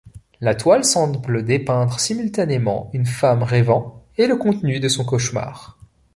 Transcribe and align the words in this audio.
La 0.39 0.55
toile 0.55 0.83
semble 0.83 1.45
dépeindre 1.45 1.99
simultanément 1.99 2.89
une 2.91 3.05
femme 3.05 3.43
rêvant 3.43 4.03
et 4.17 4.25
le 4.25 4.35
contenu 4.35 4.79
de 4.79 4.89
son 4.89 5.05
cauchemar. 5.05 5.77